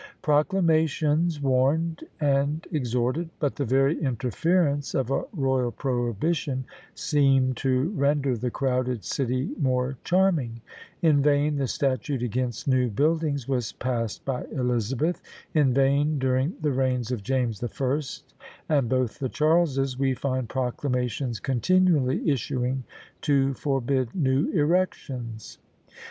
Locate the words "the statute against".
11.57-12.67